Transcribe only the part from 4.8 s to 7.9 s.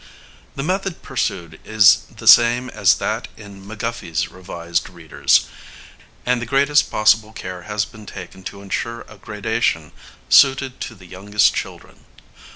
Readers, and the greatest possible care has